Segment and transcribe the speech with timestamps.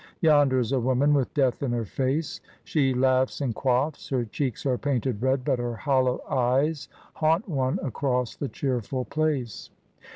[0.21, 4.65] Yonder is a woman with death in her face, she laughs and quaffs, her cheeks
[4.65, 9.69] are painted red, but her hollow eyes haunt one across the cheerful place.